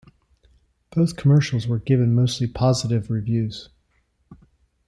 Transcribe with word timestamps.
Both 0.89 1.15
commercials 1.15 1.67
were 1.67 1.77
given 1.77 2.15
mostly 2.15 2.47
positive 2.47 3.11
reviews. 3.11 3.69